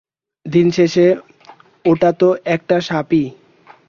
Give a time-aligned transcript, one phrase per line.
[0.45, 1.05] দিনশেষে
[1.85, 3.23] ওটা তো একটা সাপই!